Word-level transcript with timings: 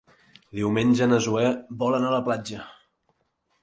Diumenge 0.59 1.09
na 1.11 1.21
Zoè 1.27 1.45
vol 1.85 2.01
anar 2.01 2.11
a 2.13 2.19
la 2.19 2.25
platja. 2.31 2.69